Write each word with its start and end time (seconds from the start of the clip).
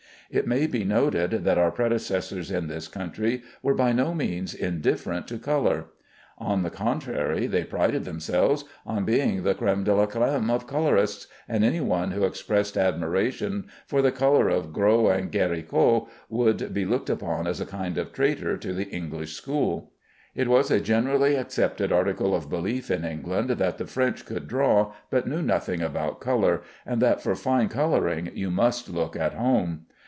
It 0.33 0.47
may 0.47 0.65
be 0.65 0.85
noted 0.85 1.31
that 1.43 1.57
our 1.57 1.71
predecessors 1.71 2.51
in 2.51 2.67
this 2.67 2.87
country 2.87 3.41
were 3.61 3.73
by 3.73 3.91
no 3.91 4.13
means 4.13 4.53
indifferent 4.53 5.27
to 5.27 5.37
color. 5.37 5.87
On 6.37 6.63
the 6.63 6.69
contrary, 6.69 7.47
they 7.47 7.65
prided 7.65 8.05
themselves 8.05 8.63
on 8.85 9.03
being 9.03 9.43
the 9.43 9.53
crème 9.53 9.83
de 9.83 9.93
la 9.93 10.05
crème 10.05 10.49
of 10.49 10.67
colorists, 10.67 11.27
and 11.49 11.65
any 11.65 11.81
one 11.81 12.11
who 12.11 12.23
expressed 12.23 12.77
admiration 12.77 13.65
for 13.85 14.01
the 14.01 14.13
color 14.13 14.47
of 14.47 14.71
Gros 14.71 15.11
and 15.19 15.29
Géricault 15.33 16.07
would 16.29 16.73
be 16.73 16.85
looked 16.85 17.09
upon 17.09 17.45
as 17.45 17.59
a 17.59 17.65
kind 17.65 17.97
of 17.97 18.13
traitor 18.13 18.55
to 18.55 18.71
the 18.71 18.87
English 18.87 19.33
school. 19.35 19.91
It 20.33 20.47
was 20.47 20.71
a 20.71 20.79
generally 20.79 21.35
accepted 21.35 21.91
article 21.91 22.33
of 22.33 22.49
belief 22.49 22.89
in 22.89 23.03
England, 23.03 23.49
that 23.49 23.77
the 23.77 23.85
French 23.85 24.25
could 24.25 24.47
draw, 24.47 24.93
but 25.09 25.27
knew 25.27 25.41
nothing 25.41 25.81
about 25.81 26.21
color, 26.21 26.61
and 26.85 27.01
that 27.01 27.21
for 27.21 27.35
fine 27.35 27.67
coloring 27.67 28.31
you 28.33 28.49
must 28.49 28.87
look 28.89 29.17
at 29.17 29.33
home. 29.33 29.87